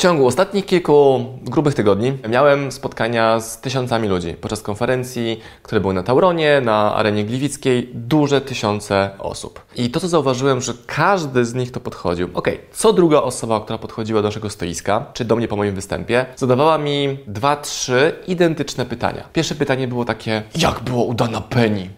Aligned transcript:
ciągu 0.00 0.26
ostatnich 0.26 0.66
kilku 0.66 1.24
grubych 1.42 1.74
tygodni 1.74 2.12
miałem 2.28 2.72
spotkania 2.72 3.40
z 3.40 3.60
tysiącami 3.60 4.08
ludzi 4.08 4.34
podczas 4.40 4.62
konferencji, 4.62 5.40
które 5.62 5.80
były 5.80 5.94
na 5.94 6.02
Tauronie, 6.02 6.60
na 6.60 6.94
arenie 6.94 7.24
gliwickiej, 7.24 7.90
duże 7.94 8.40
tysiące 8.40 9.10
osób. 9.18 9.64
I 9.76 9.90
to, 9.90 10.00
co 10.00 10.08
zauważyłem, 10.08 10.60
że 10.60 10.72
każdy 10.86 11.44
z 11.44 11.54
nich 11.54 11.72
to 11.72 11.80
podchodził. 11.80 12.28
Ok, 12.34 12.48
co 12.72 12.92
druga 12.92 13.22
osoba, 13.22 13.60
która 13.60 13.78
podchodziła 13.78 14.22
do 14.22 14.28
naszego 14.28 14.50
stoiska, 14.50 15.06
czy 15.12 15.24
do 15.24 15.36
mnie 15.36 15.48
po 15.48 15.56
moim 15.56 15.74
występie, 15.74 16.26
zadawała 16.36 16.78
mi 16.78 17.18
dwa, 17.26 17.56
trzy 17.56 18.12
identyczne 18.26 18.86
pytania. 18.86 19.28
Pierwsze 19.32 19.54
pytanie 19.54 19.88
było 19.88 20.04
takie, 20.04 20.42
jak 20.54 20.80
było 20.80 21.04
udana 21.04 21.40
Penny? 21.40 21.90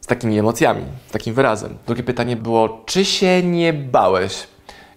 Z 0.00 0.06
takimi 0.06 0.38
emocjami, 0.38 0.82
z 1.08 1.12
takim 1.12 1.34
wyrazem. 1.34 1.78
Drugie 1.86 2.02
pytanie 2.02 2.36
było, 2.36 2.82
czy 2.86 3.04
się 3.04 3.42
nie 3.42 3.72
bałeś? 3.72 4.46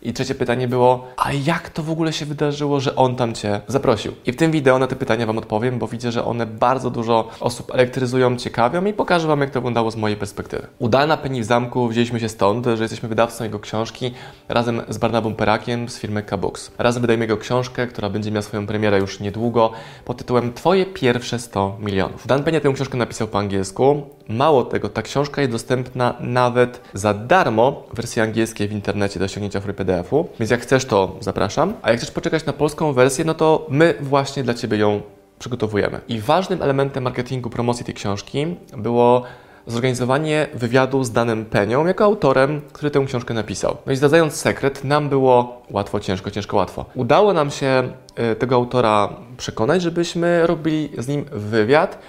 I 0.03 0.13
trzecie 0.13 0.35
pytanie 0.35 0.67
było, 0.67 1.07
a 1.17 1.33
jak 1.33 1.69
to 1.69 1.83
w 1.83 1.89
ogóle 1.89 2.13
się 2.13 2.25
wydarzyło, 2.25 2.79
że 2.79 2.95
on 2.95 3.15
tam 3.15 3.33
Cię 3.33 3.61
zaprosił? 3.67 4.13
I 4.25 4.31
w 4.31 4.35
tym 4.35 4.51
wideo 4.51 4.79
na 4.79 4.87
te 4.87 4.95
pytania 4.95 5.25
Wam 5.25 5.37
odpowiem, 5.37 5.79
bo 5.79 5.87
widzę, 5.87 6.11
że 6.11 6.25
one 6.25 6.45
bardzo 6.45 6.89
dużo 6.89 7.27
osób 7.39 7.73
elektryzują, 7.73 8.37
ciekawią 8.37 8.85
i 8.85 8.93
pokażę 8.93 9.27
Wam, 9.27 9.41
jak 9.41 9.49
to 9.49 9.59
wyglądało 9.59 9.91
z 9.91 9.95
mojej 9.95 10.17
perspektywy. 10.17 10.67
Udana 10.79 11.17
Penny 11.17 11.41
w 11.41 11.45
zamku 11.45 11.87
wzięliśmy 11.87 12.19
się 12.19 12.29
stąd, 12.29 12.65
że 12.65 12.83
jesteśmy 12.83 13.09
wydawcą 13.09 13.43
jego 13.43 13.59
książki 13.59 14.11
razem 14.49 14.81
z 14.89 14.97
Barnabą 14.97 15.35
Perakiem 15.35 15.89
z 15.89 15.99
firmy 15.99 16.23
K-Books. 16.23 16.71
Razem 16.77 17.01
wydajemy 17.01 17.23
jego 17.23 17.37
książkę, 17.37 17.87
która 17.87 18.09
będzie 18.09 18.31
miała 18.31 18.41
swoją 18.41 18.67
premierę 18.67 18.99
już 18.99 19.19
niedługo 19.19 19.71
pod 20.05 20.17
tytułem 20.17 20.53
Twoje 20.53 20.85
pierwsze 20.85 21.39
100 21.39 21.77
milionów. 21.79 22.27
Dan 22.27 22.43
Penny 22.43 22.61
tę 22.61 22.73
książkę 22.73 22.97
napisał 22.97 23.27
po 23.27 23.39
angielsku. 23.39 24.01
Mało 24.29 24.63
tego, 24.63 24.89
ta 24.89 25.01
książka 25.01 25.41
jest 25.41 25.51
dostępna 25.53 26.13
nawet 26.19 26.81
za 26.93 27.13
darmo 27.13 27.83
w 27.93 27.95
wersji 27.95 28.21
angielskiej 28.21 28.67
w 28.67 28.71
internecie 28.71 29.19
do 29.19 29.27
ściągnięcia 29.27 29.59
w 29.59 29.65
PDF-u, 29.93 30.27
więc 30.39 30.51
jak 30.51 30.61
chcesz, 30.61 30.85
to 30.85 31.15
zapraszam. 31.19 31.73
A 31.81 31.89
jak 31.89 31.97
chcesz 31.99 32.11
poczekać 32.11 32.45
na 32.45 32.53
polską 32.53 32.93
wersję, 32.93 33.25
no 33.25 33.33
to 33.33 33.65
my 33.69 33.93
właśnie 34.01 34.43
dla 34.43 34.53
Ciebie 34.53 34.77
ją 34.77 35.01
przygotowujemy. 35.39 35.99
I 36.07 36.19
ważnym 36.19 36.61
elementem 36.61 37.03
marketingu, 37.03 37.49
promocji 37.49 37.85
tej 37.85 37.93
książki 37.93 38.55
było 38.77 39.23
zorganizowanie 39.67 40.47
wywiadu 40.53 41.03
z 41.03 41.11
danym 41.11 41.45
Penią 41.45 41.85
jako 41.85 42.03
autorem, 42.03 42.61
który 42.73 42.91
tę 42.91 43.05
książkę 43.05 43.33
napisał. 43.33 43.77
No 43.85 43.93
i 43.93 43.95
zdradzając 43.95 44.33
sekret, 44.33 44.83
nam 44.83 45.09
było 45.09 45.61
łatwo, 45.71 45.99
ciężko, 45.99 46.31
ciężko, 46.31 46.57
łatwo. 46.57 46.85
Udało 46.95 47.33
nam 47.33 47.51
się 47.51 47.83
y, 48.31 48.35
tego 48.35 48.55
autora 48.55 49.09
przekonać, 49.37 49.81
żebyśmy 49.81 50.47
robili 50.47 50.89
z 50.97 51.07
nim 51.07 51.25
wywiad 51.31 51.99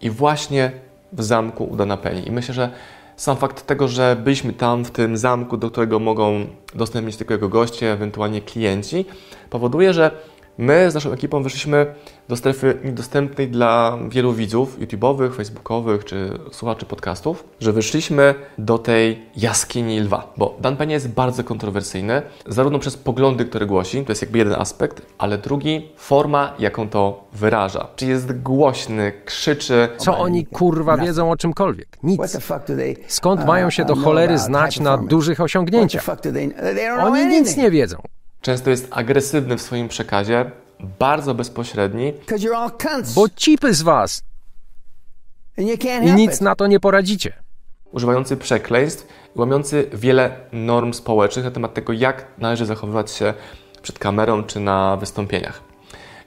i 0.00 0.10
właśnie 0.10 0.70
w 1.12 1.22
zamku 1.22 1.64
udana 1.64 1.96
Peni. 1.96 2.28
I 2.28 2.32
myślę, 2.32 2.54
że 2.54 2.70
sam 3.16 3.36
fakt 3.36 3.66
tego, 3.66 3.88
że 3.88 4.16
byliśmy 4.24 4.52
tam 4.52 4.84
w 4.84 4.90
tym 4.90 5.16
zamku, 5.16 5.56
do 5.56 5.70
którego 5.70 5.98
mogą 5.98 6.46
dostęp 6.74 7.06
mieć 7.06 7.16
tylko 7.16 7.34
jego 7.34 7.48
goście, 7.48 7.92
ewentualnie 7.92 8.40
klienci, 8.40 9.04
powoduje, 9.50 9.92
że 9.92 10.10
my 10.58 10.90
z 10.90 10.94
naszą 10.94 11.12
ekipą 11.12 11.42
wyszliśmy 11.42 11.94
do 12.28 12.36
strefy 12.36 12.78
niedostępnej 12.84 13.48
dla 13.48 13.98
wielu 14.08 14.32
widzów 14.32 14.78
YouTube'owych, 14.80 15.34
Facebookowych 15.34 16.04
czy 16.04 16.38
słuchaczy 16.52 16.86
podcastów, 16.86 17.44
że 17.60 17.72
wyszliśmy 17.72 18.34
do 18.58 18.78
tej 18.78 19.26
jaskini 19.36 20.00
lwa. 20.00 20.32
Bo 20.36 20.56
Dan 20.60 20.76
Penie 20.76 20.94
jest 20.94 21.08
bardzo 21.08 21.44
kontrowersyjny, 21.44 22.22
zarówno 22.46 22.78
przez 22.78 22.96
poglądy, 22.96 23.44
które 23.44 23.66
głosi, 23.66 24.04
to 24.04 24.12
jest 24.12 24.22
jakby 24.22 24.38
jeden 24.38 24.54
aspekt, 24.54 25.02
ale 25.18 25.38
drugi, 25.38 25.88
forma, 25.96 26.54
jaką 26.58 26.88
to 26.88 27.24
wyraża. 27.32 27.86
Czy 27.96 28.06
jest 28.06 28.42
głośny, 28.42 29.12
krzyczy. 29.24 29.88
Co 29.96 30.18
oni 30.18 30.46
kurwa 30.46 30.96
wiedzą 30.96 31.30
o 31.30 31.36
czymkolwiek? 31.36 31.88
Nic. 32.02 32.20
Skąd 33.06 33.46
mają 33.46 33.70
się 33.70 33.84
do 33.84 33.96
cholery 33.96 34.38
znać 34.38 34.80
na 34.80 34.98
dużych 34.98 35.40
osiągnięciach? 35.40 36.04
Oni 37.00 37.26
nic 37.26 37.56
nie 37.56 37.70
wiedzą. 37.70 37.96
Często 38.44 38.70
jest 38.70 38.88
agresywny 38.90 39.56
w 39.56 39.62
swoim 39.62 39.88
przekazie, 39.88 40.50
bardzo 40.98 41.34
bezpośredni. 41.34 42.12
Bo 43.14 43.28
cipy 43.28 43.74
z 43.74 43.82
was! 43.82 44.22
I 46.02 46.12
nic 46.12 46.40
na 46.40 46.56
to 46.56 46.66
nie 46.66 46.80
poradzicie. 46.80 47.32
Używający 47.92 48.36
przekleństw 48.36 49.06
i 49.36 49.38
łamiący 49.38 49.90
wiele 49.92 50.36
norm 50.52 50.92
społecznych 50.92 51.44
na 51.44 51.50
temat 51.50 51.74
tego, 51.74 51.92
jak 51.92 52.26
należy 52.38 52.66
zachowywać 52.66 53.10
się 53.10 53.34
przed 53.82 53.98
kamerą 53.98 54.44
czy 54.44 54.60
na 54.60 54.96
wystąpieniach. 54.96 55.62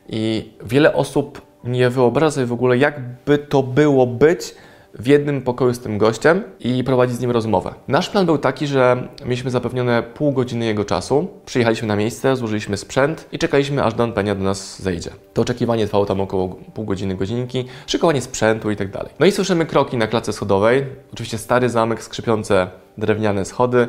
I 0.09 0.53
wiele 0.63 0.93
osób 0.93 1.41
nie 1.63 1.89
wyobraża 1.89 2.31
sobie 2.31 2.45
w 2.45 2.53
ogóle, 2.53 2.77
jakby 2.77 3.37
to 3.37 3.63
było 3.63 4.07
być 4.07 4.55
w 4.99 5.07
jednym 5.07 5.41
pokoju 5.41 5.73
z 5.73 5.79
tym 5.79 5.97
gościem 5.97 6.43
i 6.59 6.83
prowadzić 6.83 7.17
z 7.17 7.19
nim 7.19 7.31
rozmowę. 7.31 7.73
Nasz 7.87 8.09
plan 8.09 8.25
był 8.25 8.37
taki, 8.37 8.67
że 8.67 9.07
mieliśmy 9.25 9.51
zapewnione 9.51 10.03
pół 10.03 10.31
godziny 10.31 10.65
jego 10.65 10.85
czasu. 10.85 11.27
Przyjechaliśmy 11.45 11.87
na 11.87 11.95
miejsce, 11.95 12.35
złożyliśmy 12.35 12.77
sprzęt 12.77 13.27
i 13.31 13.39
czekaliśmy, 13.39 13.83
aż 13.83 13.93
Dan 13.93 14.13
Penia 14.13 14.35
do 14.35 14.43
nas 14.43 14.81
zejdzie. 14.81 15.11
To 15.33 15.41
oczekiwanie 15.41 15.85
trwało 15.85 16.05
tam 16.05 16.21
około 16.21 16.47
pół 16.73 16.85
godziny, 16.85 17.15
godzinki, 17.15 17.65
szykowanie 17.87 18.21
sprzętu 18.21 18.71
i 18.71 18.75
tak 18.75 18.91
dalej. 18.91 19.11
No 19.19 19.25
i 19.25 19.31
słyszymy 19.31 19.65
kroki 19.65 19.97
na 19.97 20.07
klatce 20.07 20.33
schodowej. 20.33 20.85
Oczywiście 21.13 21.37
stary 21.37 21.69
zamek, 21.69 22.03
skrzypiące 22.03 22.67
drewniane 22.97 23.45
schody. 23.45 23.87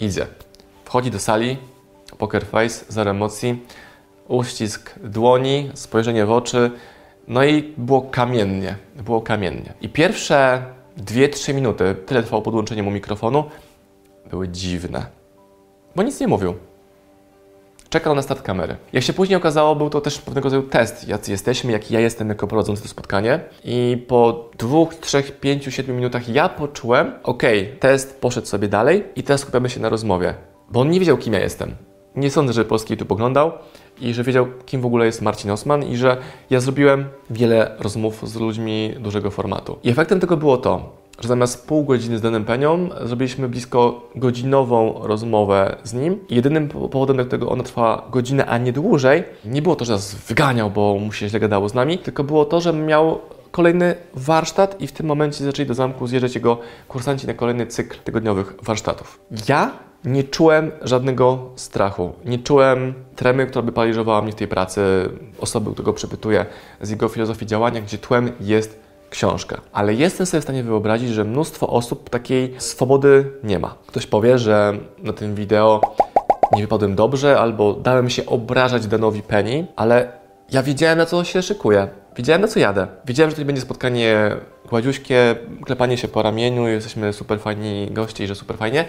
Idzie. 0.00 0.26
Wchodzi 0.84 1.10
do 1.10 1.18
sali, 1.18 1.56
poker 2.18 2.46
face, 2.46 2.84
zero 2.88 3.10
emocji, 3.10 3.62
uścisk 4.28 4.94
dłoni, 4.98 5.70
spojrzenie 5.74 6.26
w 6.26 6.30
oczy, 6.30 6.70
no 7.28 7.44
i 7.44 7.62
było 7.76 8.02
kamiennie, 8.02 8.76
było 8.96 9.20
kamiennie. 9.20 9.74
I 9.80 9.88
pierwsze 9.88 10.62
2-3 10.98 11.54
minuty, 11.54 11.96
tyle 12.06 12.22
trwało 12.22 12.42
podłączenie 12.42 12.82
mu 12.82 12.90
mikrofonu, 12.90 13.44
były 14.30 14.48
dziwne. 14.48 15.06
Bo 15.96 16.02
nic 16.02 16.20
nie 16.20 16.28
mówił. 16.28 16.54
Czekał 17.88 18.14
na 18.14 18.22
start 18.22 18.42
kamery. 18.42 18.76
Jak 18.92 19.04
się 19.04 19.12
później 19.12 19.36
okazało, 19.36 19.76
był 19.76 19.90
to 19.90 20.00
też 20.00 20.18
pewnego 20.18 20.46
rodzaju 20.46 20.62
test, 20.62 21.08
jacy 21.08 21.30
jesteśmy, 21.30 21.72
jaki 21.72 21.94
ja 21.94 22.00
jestem 22.00 22.28
jako 22.28 22.46
prowadzący 22.46 22.82
to 22.82 22.88
spotkanie. 22.88 23.40
I 23.64 24.04
po 24.08 24.50
dwóch, 24.58 24.94
trzech, 24.94 25.40
pięciu, 25.40 25.70
siedmiu 25.70 25.94
minutach 25.94 26.28
ja 26.28 26.48
poczułem, 26.48 27.12
ok, 27.22 27.42
test 27.80 28.20
poszedł 28.20 28.46
sobie 28.46 28.68
dalej 28.68 29.04
i 29.16 29.22
teraz 29.22 29.40
skupiamy 29.40 29.70
się 29.70 29.80
na 29.80 29.88
rozmowie. 29.88 30.34
Bo 30.70 30.80
on 30.80 30.90
nie 30.90 31.00
wiedział, 31.00 31.16
kim 31.16 31.32
ja 31.32 31.40
jestem. 31.40 31.74
Nie 32.16 32.30
sądzę, 32.30 32.52
że 32.52 32.64
polski 32.64 32.92
YouTube 32.92 33.12
oglądał 33.12 33.52
i 34.00 34.14
że 34.14 34.22
wiedział, 34.22 34.46
kim 34.66 34.80
w 34.80 34.86
ogóle 34.86 35.06
jest 35.06 35.22
Marcin 35.22 35.50
Osman 35.50 35.84
i 35.84 35.96
że 35.96 36.16
ja 36.50 36.60
zrobiłem 36.60 37.04
wiele 37.30 37.76
rozmów 37.78 38.28
z 38.28 38.36
ludźmi 38.36 38.94
dużego 38.98 39.30
formatu. 39.30 39.78
I 39.84 39.90
efektem 39.90 40.20
tego 40.20 40.36
było 40.36 40.56
to, 40.56 40.92
że 41.20 41.28
zamiast 41.28 41.68
pół 41.68 41.84
godziny 41.84 42.18
z 42.18 42.20
danym 42.20 42.44
Penią 42.44 42.88
zrobiliśmy 43.04 43.48
blisko 43.48 44.08
godzinową 44.14 45.00
rozmowę 45.02 45.76
z 45.82 45.94
nim. 45.94 46.18
I 46.28 46.34
jedynym 46.34 46.68
powodem, 46.68 47.16
dla 47.16 47.24
którego 47.24 47.48
ona 47.48 47.62
trwała 47.62 48.02
godzinę, 48.10 48.46
a 48.46 48.58
nie 48.58 48.72
dłużej, 48.72 49.24
nie 49.44 49.62
było 49.62 49.76
to, 49.76 49.84
że 49.84 49.92
nas 49.92 50.14
wyganiał, 50.14 50.70
bo 50.70 50.98
mu 50.98 51.12
się 51.12 51.28
źle 51.28 51.40
gadało 51.40 51.68
z 51.68 51.74
nami, 51.74 51.98
tylko 51.98 52.24
było 52.24 52.44
to, 52.44 52.60
że 52.60 52.72
miał 52.72 53.18
kolejny 53.50 53.94
warsztat 54.14 54.80
i 54.80 54.86
w 54.86 54.92
tym 54.92 55.06
momencie 55.06 55.44
zaczęli 55.44 55.68
do 55.68 55.74
zamku 55.74 56.06
zjeżdżać 56.06 56.34
jego 56.34 56.58
kursanci 56.88 57.26
na 57.26 57.34
kolejny 57.34 57.66
cykl 57.66 57.98
tygodniowych 58.04 58.54
warsztatów. 58.62 59.20
Ja 59.48 59.70
nie 60.04 60.24
czułem 60.24 60.72
żadnego 60.82 61.50
strachu. 61.56 62.12
Nie 62.24 62.38
czułem 62.38 62.94
tremy, 63.16 63.46
która 63.46 63.62
by 63.62 63.72
paraliżowała 63.72 64.22
mnie 64.22 64.32
w 64.32 64.34
tej 64.34 64.48
pracy, 64.48 64.80
osoby, 65.40 65.72
którego 65.72 65.92
przepytuję 65.92 66.46
z 66.80 66.90
jego 66.90 67.08
filozofii 67.08 67.46
działania, 67.46 67.80
gdzie 67.80 67.98
tłem 67.98 68.32
jest 68.40 68.80
książka. 69.10 69.60
Ale 69.72 69.94
jestem 69.94 70.26
sobie 70.26 70.40
w 70.40 70.44
stanie 70.44 70.62
wyobrazić, 70.62 71.10
że 71.10 71.24
mnóstwo 71.24 71.68
osób 71.68 72.10
takiej 72.10 72.54
swobody 72.58 73.32
nie 73.44 73.58
ma. 73.58 73.74
Ktoś 73.86 74.06
powie, 74.06 74.38
że 74.38 74.72
na 74.98 75.12
tym 75.12 75.34
wideo 75.34 75.80
nie 76.52 76.62
wypadłem 76.62 76.94
dobrze, 76.94 77.40
albo 77.40 77.72
dałem 77.72 78.10
się 78.10 78.26
obrażać 78.26 78.86
Danowi 78.86 79.22
Penny, 79.22 79.66
ale 79.76 80.12
ja 80.52 80.62
wiedziałem, 80.62 80.98
na 80.98 81.06
co 81.06 81.24
się 81.24 81.42
szykuję. 81.42 81.88
Wiedziałem, 82.16 82.42
na 82.42 82.48
co 82.48 82.58
jadę. 82.58 82.86
Wiedziałem, 83.04 83.30
że 83.30 83.36
to 83.36 83.44
będzie 83.44 83.62
spotkanie 83.62 84.36
gładziuśkie, 84.68 85.36
klepanie 85.64 85.96
się 85.98 86.08
po 86.08 86.22
ramieniu, 86.22 86.68
jesteśmy 86.68 87.12
super 87.12 87.40
fajni 87.40 87.88
goście 87.90 88.24
i 88.24 88.26
że 88.26 88.34
super 88.34 88.56
fajnie 88.56 88.84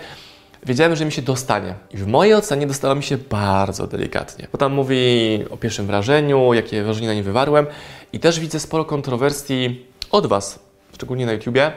wiedziałem, 0.65 0.95
że 0.95 1.05
mi 1.05 1.11
się 1.11 1.21
dostanie. 1.21 1.73
I 1.91 1.97
w 1.97 2.07
mojej 2.07 2.33
ocenie 2.33 2.67
dostała 2.67 2.95
mi 2.95 3.03
się 3.03 3.17
bardzo 3.17 3.87
delikatnie. 3.87 4.47
Bo 4.51 4.57
tam 4.57 4.73
mówi 4.73 4.97
o 5.49 5.57
pierwszym 5.57 5.87
wrażeniu, 5.87 6.53
jakie 6.53 6.83
wrażenie 6.83 7.07
na 7.07 7.13
nim 7.13 7.23
wywarłem. 7.23 7.65
I 8.13 8.19
też 8.19 8.39
widzę 8.39 8.59
sporo 8.59 8.85
kontrowersji 8.85 9.85
od 10.11 10.27
Was, 10.27 10.59
szczególnie 10.93 11.25
na 11.25 11.31
YouTubie, 11.31 11.71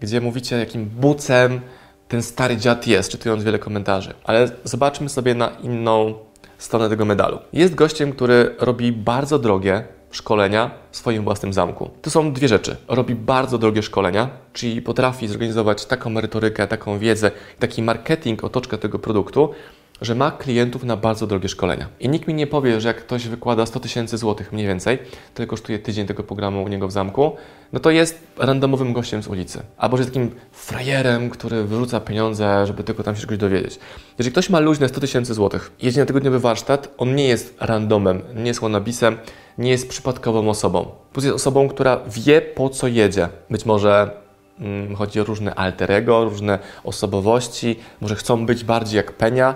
gdzie 0.00 0.20
mówicie, 0.20 0.56
jakim 0.56 0.84
bucem 0.84 1.60
ten 2.08 2.22
stary 2.22 2.56
dziad 2.56 2.86
jest, 2.86 3.10
czytując 3.10 3.44
wiele 3.44 3.58
komentarzy. 3.58 4.14
Ale 4.24 4.50
zobaczmy 4.64 5.08
sobie 5.08 5.34
na 5.34 5.48
inną 5.48 6.14
stronę 6.58 6.88
tego 6.88 7.04
medalu. 7.04 7.38
Jest 7.52 7.74
gościem, 7.74 8.12
który 8.12 8.54
robi 8.58 8.92
bardzo 8.92 9.38
drogie, 9.38 9.84
szkolenia 10.10 10.70
w 10.90 10.96
swoim 10.96 11.24
własnym 11.24 11.52
zamku. 11.52 11.90
To 12.02 12.10
są 12.10 12.32
dwie 12.32 12.48
rzeczy. 12.48 12.76
Robi 12.88 13.14
bardzo 13.14 13.58
drogie 13.58 13.82
szkolenia, 13.82 14.28
czyli 14.52 14.82
potrafi 14.82 15.28
zorganizować 15.28 15.86
taką 15.86 16.10
merytorykę, 16.10 16.66
taką 16.66 16.98
wiedzę, 16.98 17.30
taki 17.58 17.82
marketing, 17.82 18.44
otoczkę 18.44 18.78
tego 18.78 18.98
produktu, 18.98 19.50
że 20.00 20.14
ma 20.14 20.30
klientów 20.30 20.84
na 20.84 20.96
bardzo 20.96 21.26
drogie 21.26 21.48
szkolenia. 21.48 21.88
I 22.00 22.08
nikt 22.08 22.28
mi 22.28 22.34
nie 22.34 22.46
powie, 22.46 22.80
że 22.80 22.88
jak 22.88 22.96
ktoś 22.96 23.28
wykłada 23.28 23.66
100 23.66 23.80
tysięcy 23.80 24.18
złotych 24.18 24.52
mniej 24.52 24.66
więcej, 24.66 24.98
tyle 25.34 25.46
kosztuje 25.46 25.78
tydzień 25.78 26.06
tego 26.06 26.22
programu 26.22 26.62
u 26.64 26.68
niego 26.68 26.88
w 26.88 26.92
zamku, 26.92 27.36
no 27.72 27.80
to 27.80 27.90
jest 27.90 28.26
randomowym 28.36 28.92
gościem 28.92 29.22
z 29.22 29.28
ulicy. 29.28 29.62
Albo 29.76 29.96
że 29.96 30.02
jest 30.02 30.14
takim 30.14 30.30
frajerem, 30.52 31.30
który 31.30 31.64
wyrzuca 31.64 32.00
pieniądze, 32.00 32.66
żeby 32.66 32.84
tylko 32.84 33.02
tam 33.02 33.14
się 33.14 33.20
czegoś 33.20 33.38
dowiedzieć. 33.38 33.78
Jeżeli 34.18 34.32
ktoś 34.32 34.50
ma 34.50 34.60
luźne 34.60 34.88
100 34.88 35.00
tysięcy 35.00 35.34
złotych, 35.34 35.72
jedzie 35.82 36.00
na 36.00 36.06
tygodniowy 36.06 36.38
warsztat, 36.38 36.94
on 36.98 37.14
nie 37.14 37.28
jest 37.28 37.56
randomem, 37.60 38.22
nie 38.34 38.46
jest 38.46 38.62
łonabisem, 38.62 39.18
nie 39.58 39.70
jest 39.70 39.88
przypadkową 39.88 40.48
osobą. 40.50 40.90
Plus 41.12 41.24
jest 41.24 41.36
osobą, 41.36 41.68
która 41.68 42.00
wie 42.06 42.40
po 42.40 42.68
co 42.68 42.86
jedzie. 42.86 43.28
Być 43.50 43.66
może 43.66 44.10
hmm, 44.58 44.94
chodzi 44.96 45.20
o 45.20 45.24
różne 45.24 45.54
alter 45.54 45.92
ego, 45.92 46.24
różne 46.24 46.58
osobowości, 46.84 47.76
może 48.00 48.16
chcą 48.16 48.46
być 48.46 48.64
bardziej 48.64 48.96
jak 48.96 49.12
Penia, 49.12 49.54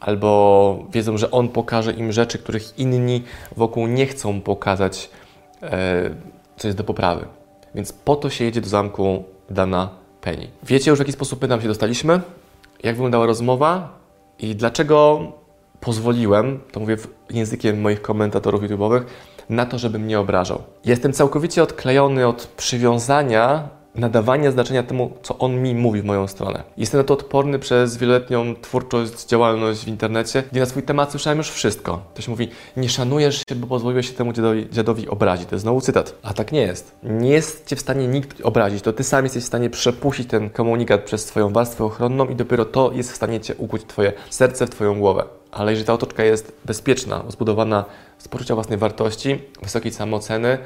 albo 0.00 0.84
wiedzą, 0.90 1.16
że 1.18 1.30
on 1.30 1.48
pokaże 1.48 1.92
im 1.92 2.12
rzeczy, 2.12 2.38
których 2.38 2.78
inni 2.78 3.22
wokół 3.56 3.86
nie 3.86 4.06
chcą 4.06 4.40
pokazać, 4.40 5.10
e, 5.62 6.10
co 6.56 6.68
jest 6.68 6.78
do 6.78 6.84
poprawy. 6.84 7.26
Więc 7.74 7.92
po 7.92 8.16
to 8.16 8.30
się 8.30 8.44
jedzie 8.44 8.60
do 8.60 8.68
zamku 8.68 9.24
Dana 9.50 9.88
Penny. 10.20 10.48
Wiecie 10.62 10.90
już, 10.90 10.98
w 10.98 11.00
jaki 11.00 11.12
sposób 11.12 11.42
my 11.42 11.48
tam 11.48 11.60
się 11.60 11.68
dostaliśmy? 11.68 12.20
Jak 12.82 12.94
wyglądała 12.94 13.26
rozmowa? 13.26 13.98
I 14.38 14.56
dlaczego 14.56 15.20
pozwoliłem, 15.80 16.60
to 16.72 16.80
mówię 16.80 16.96
językiem 17.30 17.80
moich 17.80 18.02
komentatorów 18.02 18.62
YouTube'owych, 18.62 19.02
na 19.48 19.66
to, 19.66 19.78
żeby 19.78 19.98
mnie 19.98 20.20
obrażał. 20.20 20.62
Jestem 20.84 21.12
całkowicie 21.12 21.62
odklejony 21.62 22.26
od 22.26 22.46
przywiązania 22.46 23.68
nadawania 23.94 24.50
znaczenia 24.50 24.82
temu, 24.82 25.10
co 25.22 25.38
on 25.38 25.62
mi 25.62 25.74
mówi 25.74 26.02
w 26.02 26.04
moją 26.04 26.26
stronę. 26.26 26.62
Jestem 26.76 27.00
na 27.00 27.04
to 27.04 27.14
odporny 27.14 27.58
przez 27.58 27.96
wieloletnią 27.96 28.54
twórczość, 28.62 29.26
działalność 29.26 29.84
w 29.84 29.88
internecie, 29.88 30.42
gdzie 30.52 30.60
na 30.60 30.66
swój 30.66 30.82
temat 30.82 31.10
słyszałem 31.10 31.38
już 31.38 31.50
wszystko. 31.50 32.02
Ktoś 32.14 32.28
mówi, 32.28 32.48
nie 32.76 32.88
szanujesz 32.88 33.42
się, 33.48 33.54
bo 33.54 33.66
pozwoliłeś 33.66 34.08
się 34.08 34.12
temu 34.12 34.32
dziadowi, 34.32 34.70
dziadowi 34.70 35.08
obrazić. 35.08 35.48
To 35.48 35.54
jest 35.54 35.62
znowu 35.62 35.80
cytat. 35.80 36.14
A 36.22 36.34
tak 36.34 36.52
nie 36.52 36.60
jest. 36.60 36.96
Nie 37.02 37.30
jest 37.30 37.66
Cię 37.66 37.76
w 37.76 37.80
stanie 37.80 38.06
nikt 38.06 38.40
obrazić. 38.40 38.82
To 38.82 38.92
Ty 38.92 39.04
sam 39.04 39.24
jesteś 39.24 39.42
w 39.42 39.46
stanie 39.46 39.70
przepuścić 39.70 40.28
ten 40.28 40.50
komunikat 40.50 41.00
przez 41.00 41.24
Twoją 41.24 41.52
warstwę 41.52 41.84
ochronną 41.84 42.26
i 42.26 42.34
dopiero 42.34 42.64
to 42.64 42.92
jest 42.92 43.12
w 43.12 43.16
stanie 43.16 43.40
Cię 43.40 43.54
ukuć 43.54 43.82
Twoje 43.84 44.12
serce 44.30 44.66
w 44.66 44.70
Twoją 44.70 44.98
głowę. 44.98 45.24
Ale 45.50 45.72
jeżeli 45.72 45.86
ta 45.86 45.92
otoczka 45.92 46.24
jest 46.24 46.52
bezpieczna, 46.64 47.24
zbudowana 47.28 47.84
z 48.18 48.28
poczucia 48.28 48.54
własnej 48.54 48.78
wartości, 48.78 49.40
wysokiej 49.62 49.92
samooceny, 49.92 50.58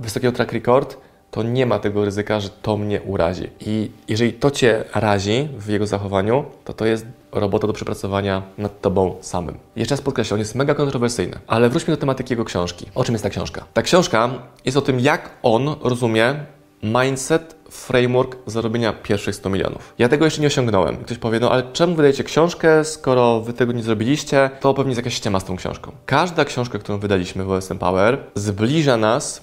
wysokiego 0.00 0.32
track 0.32 0.52
record, 0.52 0.96
to 1.36 1.42
nie 1.42 1.66
ma 1.66 1.78
tego 1.78 2.04
ryzyka, 2.04 2.40
że 2.40 2.48
to 2.48 2.76
mnie 2.76 3.02
urazi. 3.02 3.50
I 3.60 3.90
jeżeli 4.08 4.32
to 4.32 4.50
Cię 4.50 4.84
razi 4.94 5.48
w 5.58 5.68
jego 5.68 5.86
zachowaniu, 5.86 6.44
to 6.64 6.72
to 6.72 6.86
jest 6.86 7.06
robota 7.32 7.66
do 7.66 7.72
przepracowania 7.72 8.42
nad 8.58 8.80
Tobą 8.80 9.16
samym. 9.20 9.58
Jeszcze 9.76 9.92
raz 9.94 10.00
podkreślę, 10.00 10.34
on 10.34 10.38
jest 10.38 10.54
mega 10.54 10.74
kontrowersyjny, 10.74 11.38
ale 11.46 11.68
wróćmy 11.68 11.94
do 11.94 12.00
tematyki 12.00 12.32
jego 12.32 12.44
książki. 12.44 12.86
O 12.94 13.04
czym 13.04 13.14
jest 13.14 13.22
ta 13.22 13.30
książka? 13.30 13.64
Ta 13.74 13.82
książka 13.82 14.30
jest 14.64 14.76
o 14.76 14.80
tym, 14.80 15.00
jak 15.00 15.30
on 15.42 15.76
rozumie 15.82 16.34
mindset, 16.82 17.56
framework 17.70 18.36
zarobienia 18.46 18.92
pierwszych 18.92 19.34
100 19.34 19.50
milionów. 19.50 19.94
Ja 19.98 20.08
tego 20.08 20.24
jeszcze 20.24 20.40
nie 20.40 20.46
osiągnąłem. 20.46 20.96
Ktoś 20.96 21.18
powie, 21.18 21.40
no 21.40 21.50
ale 21.50 21.62
czemu 21.72 21.94
wydajecie 21.94 22.24
książkę, 22.24 22.84
skoro 22.84 23.40
wy 23.40 23.52
tego 23.52 23.72
nie 23.72 23.82
zrobiliście? 23.82 24.50
To 24.60 24.74
pewnie 24.74 24.90
jest 24.90 24.98
jakaś 24.98 25.14
ściema 25.14 25.40
z 25.40 25.44
tą 25.44 25.56
książką. 25.56 25.92
Każda 26.06 26.44
książka, 26.44 26.78
którą 26.78 26.98
wydaliśmy 26.98 27.44
w 27.44 27.50
OSM 27.50 27.78
Power, 27.78 28.18
zbliża 28.34 28.96
nas 28.96 29.42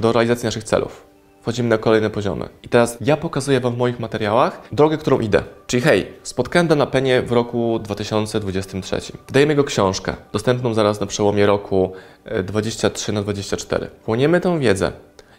do 0.00 0.12
realizacji 0.12 0.46
naszych 0.46 0.64
celów 0.64 1.13
wchodzimy 1.44 1.68
na 1.68 1.78
kolejne 1.78 2.10
poziomy. 2.10 2.48
I 2.62 2.68
teraz 2.68 2.98
ja 3.00 3.16
pokazuję 3.16 3.60
Wam 3.60 3.74
w 3.74 3.78
moich 3.78 4.00
materiałach 4.00 4.62
drogę, 4.72 4.98
którą 4.98 5.20
idę. 5.20 5.42
Czyli 5.66 5.82
hej, 5.82 6.12
spotkałem 6.22 6.68
Dana 6.68 6.86
Penie 6.86 7.22
w 7.22 7.32
roku 7.32 7.78
2023. 7.78 9.00
Wydajemy 9.26 9.52
jego 9.52 9.64
książkę, 9.64 10.14
dostępną 10.32 10.74
zaraz 10.74 11.00
na 11.00 11.06
przełomie 11.06 11.46
roku 11.46 11.92
23 12.44 13.12
e, 13.12 13.14
na 13.14 13.22
24. 13.22 13.86
Płoniemy 14.04 14.40
tę 14.40 14.58
wiedzę, 14.58 14.92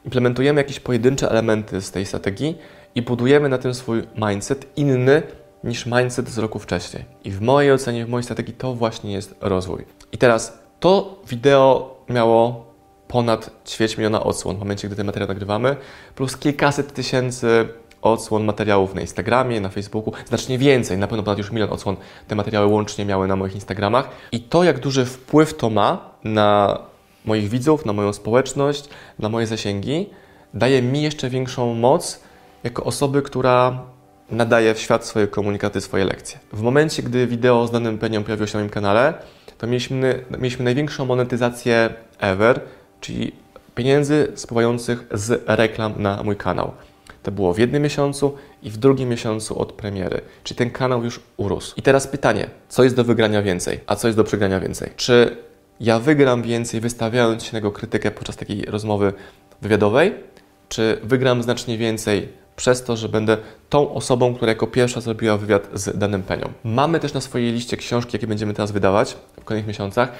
implementujemy 0.05 0.61
jakieś 0.61 0.79
pojedyncze 0.79 1.29
elementy 1.29 1.81
z 1.81 1.91
tej 1.91 2.05
strategii 2.05 2.57
i 2.95 3.01
budujemy 3.01 3.49
na 3.49 3.57
tym 3.57 3.73
swój 3.73 4.03
mindset 4.29 4.77
inny 4.77 5.23
niż 5.63 5.85
mindset 5.85 6.29
z 6.29 6.37
roku 6.37 6.59
wcześniej. 6.59 7.05
I 7.23 7.31
w 7.31 7.41
mojej 7.41 7.71
ocenie, 7.71 8.05
w 8.05 8.09
mojej 8.09 8.23
strategii 8.23 8.53
to 8.53 8.73
właśnie 8.73 9.13
jest 9.13 9.35
rozwój. 9.41 9.85
I 10.11 10.17
teraz 10.17 10.59
to 10.79 11.19
wideo 11.29 11.95
miało 12.09 12.74
ponad 13.15 13.49
ćwierć 13.67 13.97
miliona 13.97 14.23
odsłon 14.23 14.55
w 14.55 14.59
momencie, 14.59 14.87
gdy 14.87 14.95
ten 14.95 15.05
materiał 15.05 15.27
nagrywamy, 15.27 15.75
plus 16.15 16.37
kilkaset 16.37 16.93
tysięcy 16.93 17.67
odsłon 18.01 18.43
materiałów 18.43 18.95
na 18.95 19.01
Instagramie, 19.01 19.61
na 19.61 19.69
Facebooku, 19.69 20.13
znacznie 20.25 20.57
więcej, 20.57 20.97
na 20.97 21.07
pewno 21.07 21.23
ponad 21.23 21.37
już 21.37 21.51
milion 21.51 21.69
odsłon 21.69 21.95
te 22.27 22.35
materiały 22.35 22.67
łącznie 22.67 23.05
miały 23.05 23.27
na 23.27 23.35
moich 23.35 23.55
Instagramach. 23.55 24.09
I 24.31 24.39
to, 24.41 24.63
jak 24.63 24.79
duży 24.79 25.05
wpływ 25.05 25.57
to 25.57 25.69
ma 25.69 26.09
na 26.23 26.79
moich 27.25 27.49
widzów, 27.49 27.85
na 27.85 27.93
moją 27.93 28.13
społeczność, 28.13 28.89
na 29.19 29.29
moje 29.29 29.47
zasięgi, 29.47 30.09
daje 30.53 30.81
mi 30.81 31.01
jeszcze 31.01 31.29
większą 31.29 31.73
moc 31.73 32.19
jako 32.63 32.83
osoby, 32.83 33.21
która 33.21 33.81
nadaje 34.31 34.73
w 34.73 34.79
świat 34.79 35.05
swoje 35.05 35.27
komunikaty, 35.27 35.81
swoje 35.81 36.05
lekcje. 36.05 36.39
W 36.53 36.61
momencie, 36.61 37.03
gdy 37.03 37.27
wideo 37.27 37.67
z 37.67 37.71
danym 37.71 37.97
penią 37.97 38.23
pojawiło 38.23 38.47
się 38.47 38.57
na 38.57 38.59
moim 38.59 38.69
kanale, 38.69 39.13
to 39.57 39.67
mieliśmy, 39.67 40.25
mieliśmy 40.37 40.65
największą 40.65 41.05
monetyzację 41.05 41.89
ever, 42.19 42.61
czyli 43.05 43.31
pieniędzy 43.75 44.31
spływających 44.35 45.03
z 45.11 45.43
reklam 45.47 45.93
na 45.97 46.23
mój 46.23 46.35
kanał. 46.35 46.71
To 47.23 47.31
było 47.31 47.53
w 47.53 47.59
jednym 47.59 47.83
miesiącu 47.83 48.35
i 48.63 48.69
w 48.69 48.77
drugim 48.77 49.09
miesiącu 49.09 49.59
od 49.59 49.73
premiery. 49.73 50.21
Czyli 50.43 50.57
ten 50.57 50.71
kanał 50.71 51.03
już 51.03 51.19
urósł. 51.37 51.73
I 51.77 51.81
teraz 51.81 52.07
pytanie, 52.07 52.49
co 52.69 52.83
jest 52.83 52.95
do 52.95 53.03
wygrania 53.03 53.41
więcej, 53.41 53.79
a 53.87 53.95
co 53.95 54.07
jest 54.07 54.17
do 54.17 54.23
przegrania 54.23 54.59
więcej? 54.59 54.89
Czy 54.95 55.37
ja 55.79 55.99
wygram 55.99 56.41
więcej 56.41 56.81
wystawiając 56.81 57.43
się 57.43 57.53
na 57.53 57.57
jego 57.57 57.71
krytykę 57.71 58.11
podczas 58.11 58.35
takiej 58.35 58.61
rozmowy 58.61 59.13
wywiadowej, 59.61 60.13
czy 60.69 60.99
wygram 61.03 61.43
znacznie 61.43 61.77
więcej 61.77 62.29
przez 62.55 62.83
to, 62.83 62.97
że 62.97 63.09
będę 63.09 63.37
tą 63.69 63.93
osobą, 63.93 64.35
która 64.35 64.51
jako 64.51 64.67
pierwsza 64.67 65.01
zrobiła 65.01 65.37
wywiad 65.37 65.69
z 65.73 65.97
danym 65.97 66.23
penią. 66.23 66.49
Mamy 66.63 66.99
też 66.99 67.13
na 67.13 67.21
swojej 67.21 67.51
liście 67.51 67.77
książki, 67.77 68.09
jakie 68.13 68.27
będziemy 68.27 68.53
teraz 68.53 68.71
wydawać 68.71 69.17
w 69.41 69.43
kolejnych 69.43 69.67
miesiącach. 69.67 70.11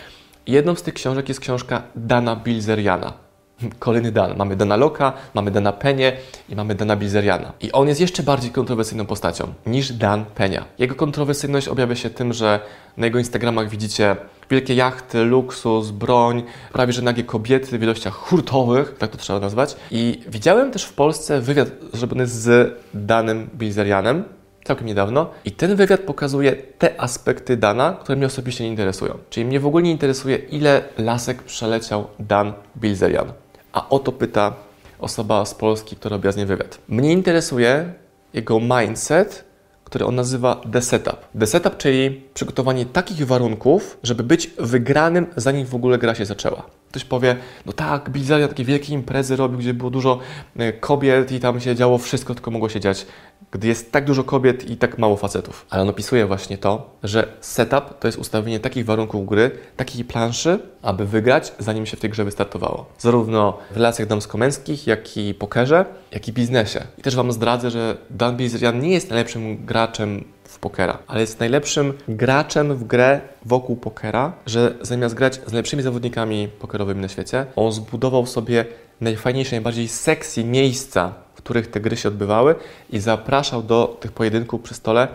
Jedną 0.47 0.75
z 0.75 0.81
tych 0.81 0.93
książek 0.93 1.27
jest 1.29 1.39
książka 1.39 1.81
Dana 1.95 2.35
Bilzeriana. 2.35 3.13
Kolejny 3.79 4.11
Dan. 4.11 4.37
Mamy 4.37 4.55
Dana 4.55 4.75
Loka, 4.75 5.13
mamy 5.33 5.51
Dana 5.51 5.73
Penie 5.73 6.17
i 6.49 6.55
mamy 6.55 6.75
Dana 6.75 6.95
Bilzeriana. 6.95 7.53
I 7.61 7.71
on 7.71 7.87
jest 7.87 8.01
jeszcze 8.01 8.23
bardziej 8.23 8.51
kontrowersyjną 8.51 9.05
postacią 9.05 9.53
niż 9.65 9.93
Dan 9.93 10.25
Penia. 10.25 10.65
Jego 10.79 10.95
kontrowersyjność 10.95 11.67
objawia 11.67 11.95
się 11.95 12.09
tym, 12.09 12.33
że 12.33 12.59
na 12.97 13.05
jego 13.05 13.19
Instagramach 13.19 13.69
widzicie 13.69 14.15
wielkie 14.49 14.75
jachty, 14.75 15.23
luksus, 15.23 15.91
broń, 15.91 16.43
prawie 16.73 16.93
że 16.93 17.01
nagie 17.01 17.23
kobiety 17.23 17.79
w 17.79 17.83
ilościach 17.83 18.13
hurtowych, 18.13 18.95
tak 18.97 19.11
to 19.11 19.17
trzeba 19.17 19.39
nazwać. 19.39 19.75
I 19.91 20.21
widziałem 20.27 20.71
też 20.71 20.83
w 20.83 20.93
Polsce 20.93 21.41
wywiad 21.41 21.67
zrobiony 21.93 22.27
z 22.27 22.73
Danem 22.93 23.49
Bilzerianem, 23.55 24.23
całkiem 24.65 24.87
niedawno 24.87 25.29
i 25.45 25.51
ten 25.51 25.75
wywiad 25.75 26.01
pokazuje 26.01 26.55
te 26.55 27.01
aspekty 27.01 27.57
Dana, 27.57 27.97
które 28.01 28.15
mnie 28.15 28.25
osobiście 28.25 28.63
nie 28.63 28.69
interesują. 28.69 29.17
Czyli 29.29 29.45
mnie 29.45 29.59
w 29.59 29.65
ogóle 29.67 29.83
nie 29.83 29.91
interesuje, 29.91 30.37
ile 30.37 30.83
lasek 30.97 31.43
przeleciał 31.43 32.07
Dan 32.19 32.53
Bilzerian. 32.77 33.33
A 33.73 33.89
o 33.89 33.99
to 33.99 34.11
pyta 34.11 34.53
osoba 34.99 35.45
z 35.45 35.53
Polski, 35.53 35.95
która 35.95 36.15
robiła 36.15 36.31
z 36.31 36.37
nim 36.37 36.47
wywiad. 36.47 36.77
Mnie 36.87 37.11
interesuje 37.11 37.93
jego 38.33 38.59
mindset, 38.59 39.45
który 39.83 40.05
on 40.05 40.15
nazywa 40.15 40.61
The 40.71 40.81
Setup. 40.81 41.17
The 41.39 41.47
Setup, 41.47 41.77
czyli 41.77 42.21
przygotowanie 42.33 42.85
takich 42.85 43.27
warunków, 43.27 43.97
żeby 44.03 44.23
być 44.23 44.51
wygranym, 44.59 45.27
zanim 45.35 45.67
w 45.67 45.75
ogóle 45.75 45.97
gra 45.97 46.15
się 46.15 46.25
zaczęła. 46.25 46.63
Ktoś 46.89 47.05
powie, 47.05 47.35
no 47.65 47.73
tak, 47.73 48.09
Bilzerian 48.09 48.49
takie 48.49 48.65
wielkie 48.65 48.93
imprezy 48.93 49.35
robił, 49.35 49.59
gdzie 49.59 49.73
było 49.73 49.89
dużo 49.89 50.19
e, 50.57 50.73
kobiet 50.73 51.31
i 51.31 51.39
tam 51.39 51.61
się 51.61 51.75
działo 51.75 51.97
wszystko, 51.97 52.33
tylko 52.33 52.51
mogło 52.51 52.69
się 52.69 52.79
dziać 52.79 53.05
gdy 53.51 53.67
jest 53.67 53.91
tak 53.91 54.05
dużo 54.05 54.23
kobiet 54.23 54.69
i 54.69 54.77
tak 54.77 54.97
mało 54.97 55.17
facetów. 55.17 55.65
Ale 55.69 55.81
on 55.81 55.89
opisuje 55.89 56.25
właśnie 56.25 56.57
to, 56.57 56.89
że 57.03 57.27
setup 57.41 57.99
to 57.99 58.07
jest 58.07 58.17
ustawienie 58.17 58.59
takich 58.59 58.85
warunków 58.85 59.25
gry, 59.25 59.51
takiej 59.77 60.05
planszy, 60.05 60.59
aby 60.81 61.05
wygrać, 61.05 61.53
zanim 61.59 61.85
się 61.85 61.97
w 61.97 61.99
tej 61.99 62.09
grze 62.09 62.23
wystartowało. 62.23 62.85
Zarówno 62.97 63.57
w 63.71 63.75
relacjach 63.75 64.07
damsko-męskich, 64.07 64.87
jak 64.87 65.17
i 65.17 65.33
pokerze, 65.33 65.85
jak 66.11 66.27
i 66.27 66.33
biznesie. 66.33 66.81
I 66.97 67.01
też 67.01 67.15
Wam 67.15 67.31
zdradzę, 67.31 67.71
że 67.71 67.97
Dan 68.09 68.37
Bilzerian 68.37 68.79
nie 68.79 68.89
jest 68.89 69.09
najlepszym 69.09 69.65
graczem 69.65 70.23
w 70.45 70.59
pokera, 70.59 70.97
ale 71.07 71.21
jest 71.21 71.39
najlepszym 71.39 71.93
graczem 72.07 72.75
w 72.75 72.83
grę 72.83 73.21
wokół 73.45 73.75
pokera, 73.75 74.33
że 74.45 74.75
zamiast 74.81 75.15
grać 75.15 75.35
z 75.35 75.51
najlepszymi 75.51 75.83
zawodnikami 75.83 76.47
pokerowymi 76.59 77.01
na 77.01 77.07
świecie, 77.07 77.45
on 77.55 77.71
zbudował 77.71 78.25
sobie 78.25 78.65
najfajniejsze, 79.01 79.55
najbardziej 79.55 79.87
sexy 79.87 80.43
miejsca 80.43 81.25
których 81.45 81.67
te 81.67 81.79
gry 81.79 81.97
się 81.97 82.09
odbywały 82.09 82.55
i 82.89 82.99
zapraszał 82.99 83.63
do 83.63 83.97
tych 83.99 84.11
pojedynków 84.11 84.61
przy 84.61 84.73
stole 84.73 85.07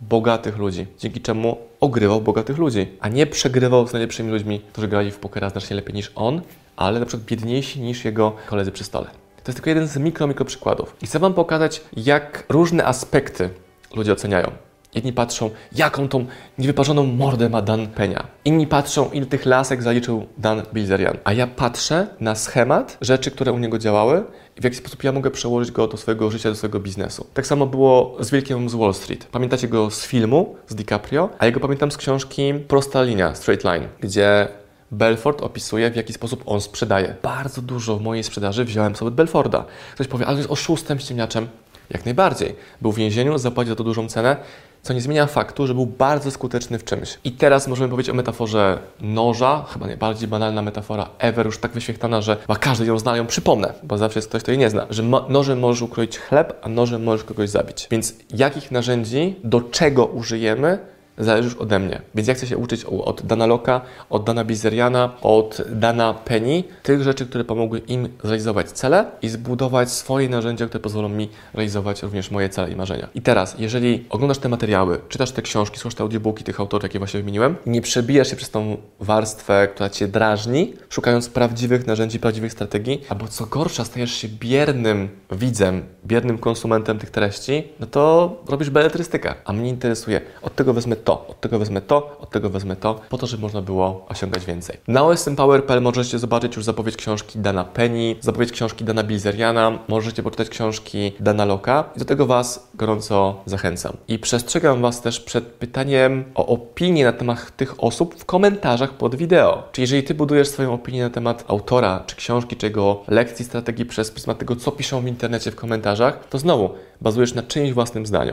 bogatych 0.00 0.58
ludzi, 0.58 0.86
dzięki 0.98 1.20
czemu 1.20 1.58
ogrywał 1.80 2.20
bogatych 2.20 2.58
ludzi, 2.58 2.86
a 3.00 3.08
nie 3.08 3.26
przegrywał 3.26 3.88
z 3.88 3.92
najlepszymi 3.92 4.30
ludźmi, 4.30 4.60
którzy 4.72 4.88
grali 4.88 5.10
w 5.10 5.18
pokera 5.18 5.50
znacznie 5.50 5.76
lepiej 5.76 5.94
niż 5.94 6.12
on, 6.14 6.42
ale 6.76 7.00
na 7.00 7.06
przykład 7.06 7.26
biedniejsi 7.26 7.80
niż 7.80 8.04
jego 8.04 8.32
koledzy 8.46 8.72
przy 8.72 8.84
stole. 8.84 9.06
To 9.44 9.50
jest 9.50 9.56
tylko 9.56 9.70
jeden 9.70 9.88
z 9.88 9.96
mikro, 9.96 10.26
mikro 10.26 10.44
przykładów. 10.44 10.96
I 11.02 11.06
chcę 11.06 11.18
Wam 11.18 11.34
pokazać, 11.34 11.80
jak 11.96 12.44
różne 12.48 12.84
aspekty 12.84 13.50
ludzie 13.94 14.12
oceniają. 14.12 14.50
Jedni 14.94 15.12
patrzą, 15.12 15.50
jaką 15.72 16.08
tą 16.08 16.26
niewyparzoną 16.58 17.06
mordę 17.06 17.48
ma 17.48 17.62
Dan 17.62 17.86
Penia. 17.86 18.26
Inni 18.44 18.66
patrzą, 18.66 19.10
ile 19.12 19.26
tych 19.26 19.46
lasek 19.46 19.82
zaliczył 19.82 20.26
Dan 20.38 20.62
Bilzerian. 20.74 21.16
A 21.24 21.32
ja 21.32 21.46
patrzę 21.46 22.06
na 22.20 22.34
schemat 22.34 22.98
rzeczy, 23.00 23.30
które 23.30 23.52
u 23.52 23.58
niego 23.58 23.78
działały 23.78 24.24
i 24.56 24.60
w 24.60 24.64
jaki 24.64 24.76
sposób 24.76 25.04
ja 25.04 25.12
mogę 25.12 25.30
przełożyć 25.30 25.70
go 25.70 25.86
do 25.86 25.96
swojego 25.96 26.30
życia, 26.30 26.48
do 26.48 26.56
swojego 26.56 26.80
biznesu. 26.80 27.26
Tak 27.34 27.46
samo 27.46 27.66
było 27.66 28.16
z 28.20 28.30
Wilkiem 28.30 28.68
z 28.68 28.74
Wall 28.74 28.94
Street. 28.94 29.24
Pamiętacie 29.24 29.68
go 29.68 29.90
z 29.90 30.06
filmu, 30.06 30.56
z 30.68 30.74
DiCaprio, 30.74 31.30
a 31.38 31.46
ja 31.46 31.52
go 31.52 31.60
pamiętam 31.60 31.90
z 31.90 31.96
książki 31.96 32.54
Prosta 32.68 33.02
Linia, 33.02 33.34
Straight 33.34 33.64
Line, 33.64 33.88
gdzie 34.00 34.48
Belfort 34.90 35.42
opisuje, 35.42 35.90
w 35.90 35.96
jaki 35.96 36.12
sposób 36.12 36.42
on 36.46 36.60
sprzedaje. 36.60 37.14
Bardzo 37.22 37.62
dużo 37.62 37.96
w 37.96 38.02
mojej 38.02 38.24
sprzedaży 38.24 38.64
wziąłem 38.64 38.96
sobie 38.96 39.08
od 39.08 39.14
Belforda. 39.14 39.64
Ktoś 39.94 40.08
powie, 40.08 40.26
ale 40.26 40.36
jest 40.36 40.50
oszustem, 40.50 40.98
ściemniaczem. 40.98 41.48
Jak 41.90 42.04
najbardziej. 42.04 42.54
Był 42.82 42.92
w 42.92 42.96
więzieniu, 42.96 43.38
zapłacił 43.38 43.72
za 43.72 43.76
to 43.76 43.84
dużą 43.84 44.08
cenę, 44.08 44.36
co 44.82 44.92
nie 44.92 45.00
zmienia 45.00 45.26
faktu, 45.26 45.66
że 45.66 45.74
był 45.74 45.86
bardzo 45.86 46.30
skuteczny 46.30 46.78
w 46.78 46.84
czymś. 46.84 47.18
I 47.24 47.32
teraz 47.32 47.68
możemy 47.68 47.90
powiedzieć 47.90 48.10
o 48.10 48.14
metaforze 48.14 48.78
noża, 49.00 49.64
chyba 49.72 49.86
najbardziej 49.86 50.28
banalna 50.28 50.62
metafora 50.62 51.08
ever, 51.18 51.46
już 51.46 51.58
tak 51.58 51.72
wyświetlana, 51.72 52.20
że 52.20 52.36
każdy 52.60 52.86
ją 52.86 52.98
zna, 52.98 53.16
ją 53.16 53.26
przypomnę, 53.26 53.74
bo 53.82 53.98
zawsze 53.98 54.18
jest 54.18 54.28
ktoś, 54.28 54.42
kto 54.42 54.50
jej 54.50 54.58
nie 54.58 54.70
zna, 54.70 54.86
że 54.90 55.02
nożem 55.28 55.58
możesz 55.58 55.82
ukroić 55.82 56.18
chleb, 56.18 56.60
a 56.62 56.68
nożem 56.68 57.02
możesz 57.02 57.24
kogoś 57.24 57.50
zabić. 57.50 57.88
Więc 57.90 58.14
jakich 58.34 58.70
narzędzi, 58.70 59.36
do 59.44 59.60
czego 59.60 60.06
użyjemy, 60.06 60.78
zależy 61.18 61.48
już 61.48 61.56
ode 61.56 61.78
mnie. 61.78 62.02
Więc 62.14 62.28
ja 62.28 62.34
chcę 62.34 62.46
się 62.46 62.56
uczyć 62.56 62.84
od 62.84 63.22
Dana 63.26 63.46
Loka, 63.46 63.80
od 64.10 64.24
Dana 64.24 64.44
Bizeriana, 64.44 65.12
od 65.22 65.62
Dana 65.70 66.14
Penny, 66.14 66.64
tych 66.82 67.02
rzeczy, 67.02 67.26
które 67.26 67.44
pomogły 67.44 67.78
im 67.78 68.08
zrealizować 68.24 68.70
cele 68.70 69.04
i 69.22 69.28
zbudować 69.28 69.92
swoje 69.92 70.28
narzędzia, 70.28 70.66
które 70.66 70.80
pozwolą 70.80 71.08
mi 71.08 71.28
realizować 71.54 72.02
również 72.02 72.30
moje 72.30 72.48
cele 72.48 72.70
i 72.70 72.76
marzenia. 72.76 73.08
I 73.14 73.22
teraz, 73.22 73.54
jeżeli 73.58 74.04
oglądasz 74.10 74.38
te 74.38 74.48
materiały, 74.48 75.00
czytasz 75.08 75.30
te 75.30 75.42
książki, 75.42 75.78
słuchasz 75.78 75.94
te 75.94 76.02
audiobooki 76.02 76.44
tych 76.44 76.60
autorów, 76.60 76.82
jakie 76.82 76.98
właśnie 76.98 77.20
wymieniłem, 77.20 77.56
nie 77.66 77.82
przebijasz 77.82 78.30
się 78.30 78.36
przez 78.36 78.50
tą 78.50 78.76
warstwę, 79.00 79.68
która 79.74 79.90
Cię 79.90 80.08
drażni, 80.08 80.74
szukając 80.88 81.28
prawdziwych 81.28 81.86
narzędzi, 81.86 82.20
prawdziwych 82.20 82.52
strategii, 82.52 83.04
albo 83.08 83.28
co 83.28 83.46
gorsza, 83.46 83.84
stajesz 83.84 84.12
się 84.12 84.28
biernym 84.28 85.08
widzem, 85.32 85.82
biernym 86.06 86.38
konsumentem 86.38 86.98
tych 86.98 87.10
treści, 87.10 87.64
no 87.80 87.86
to 87.86 88.36
robisz 88.48 88.70
beletrystykę. 88.70 89.34
A 89.44 89.52
mnie 89.52 89.68
interesuje, 89.68 90.20
od 90.42 90.54
tego 90.54 90.74
wezmę 90.74 90.96
to, 91.08 91.26
od 91.28 91.40
tego 91.40 91.58
wezmę 91.58 91.80
to, 91.80 92.16
od 92.20 92.30
tego 92.30 92.50
wezmę 92.50 92.76
to, 92.76 93.00
po 93.08 93.18
to, 93.18 93.26
żeby 93.26 93.42
można 93.42 93.62
było 93.62 94.06
osiągać 94.08 94.44
więcej. 94.44 94.76
Na 94.88 95.04
osmpower.pl 95.04 95.82
możecie 95.82 96.18
zobaczyć 96.18 96.56
już 96.56 96.64
zapowiedź 96.64 96.96
książki 96.96 97.38
Dana 97.38 97.64
Penny, 97.64 98.16
zapowiedź 98.20 98.52
książki 98.52 98.84
Dana 98.84 99.02
Bilzeriana, 99.02 99.78
możecie 99.88 100.22
poczytać 100.22 100.48
książki 100.48 101.12
Dana 101.20 101.44
Loka 101.44 101.84
i 101.96 101.98
do 101.98 102.04
tego 102.04 102.26
Was 102.26 102.68
gorąco 102.74 103.40
zachęcam. 103.46 103.96
I 104.08 104.18
przestrzegam 104.18 104.82
Was 104.82 105.00
też 105.00 105.20
przed 105.20 105.44
pytaniem 105.44 106.24
o 106.34 106.46
opinię 106.46 107.04
na 107.04 107.12
temat 107.12 107.56
tych 107.56 107.84
osób 107.84 108.14
w 108.14 108.24
komentarzach 108.24 108.90
pod 108.90 109.14
wideo. 109.14 109.62
Czyli 109.72 109.82
jeżeli 109.82 110.02
Ty 110.02 110.14
budujesz 110.14 110.48
swoją 110.48 110.74
opinię 110.74 111.02
na 111.02 111.10
temat 111.10 111.44
autora, 111.48 112.04
czy 112.06 112.16
książki, 112.16 112.56
czy 112.56 112.66
jego 112.66 113.02
lekcji, 113.08 113.44
strategii 113.44 113.86
przez 113.86 114.10
pryzmat 114.10 114.38
tego, 114.38 114.56
co 114.56 114.72
piszą 114.72 115.00
w 115.00 115.06
internecie 115.06 115.50
w 115.50 115.56
komentarzach, 115.56 116.28
to 116.30 116.38
znowu 116.38 116.70
bazujesz 117.00 117.34
na 117.34 117.42
czyimś 117.42 117.72
własnym 117.72 118.06
zdaniu. 118.06 118.32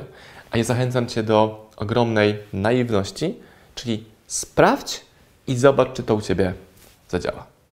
A 0.55 0.57
ja 0.57 0.63
zachęcam 0.63 1.07
Cię 1.07 1.23
do 1.23 1.69
ogromnej 1.77 2.35
naiwności, 2.53 3.35
czyli 3.75 4.03
sprawdź 4.27 5.01
i 5.47 5.57
zobacz, 5.57 5.93
czy 5.93 6.03
to 6.03 6.15
u 6.15 6.21
Ciebie 6.21 6.53
zadziała. 7.09 7.45